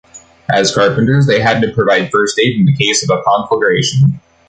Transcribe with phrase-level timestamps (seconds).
[0.51, 4.19] As carpenters, they had to provide first aid in the case of a conflagration.